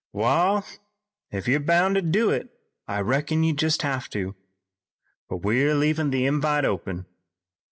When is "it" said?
2.31-2.49